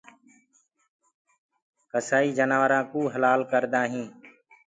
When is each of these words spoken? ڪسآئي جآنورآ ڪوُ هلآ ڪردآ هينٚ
ڪسآئي 1.91 2.29
جآنورآ 2.37 2.79
ڪوُ 2.91 2.99
هلآ 3.13 3.31
ڪردآ 3.51 3.81
هينٚ 3.91 4.11